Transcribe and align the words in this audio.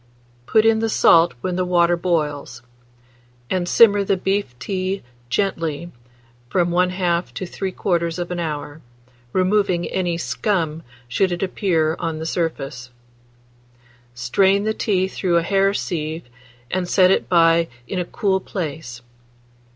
Put 0.47 0.65
in 0.65 0.79
the 0.79 0.89
salt 0.89 1.35
when 1.41 1.57
the 1.57 1.63
water 1.63 1.95
boils, 1.95 2.63
and 3.51 3.69
simmer 3.69 4.03
the 4.03 4.17
beef 4.17 4.57
tea 4.57 5.03
gently 5.29 5.91
from 6.49 6.71
1/2 6.71 7.31
to 7.35 7.45
3/4 7.45 8.39
hour, 8.39 8.81
removing 9.31 9.85
any 9.85 10.13
more 10.13 10.17
scum 10.17 10.81
should 11.07 11.31
it 11.31 11.43
appear 11.43 11.95
on 11.99 12.17
the 12.17 12.25
surface. 12.25 12.89
Strain 14.15 14.63
the 14.63 14.73
tea 14.73 15.07
through 15.07 15.37
a 15.37 15.43
hair 15.43 15.71
sieve, 15.71 16.23
and 16.71 16.89
set 16.89 17.11
it 17.11 17.29
by 17.29 17.67
in 17.87 17.99
a 17.99 18.05
cool 18.05 18.39
place. 18.39 19.03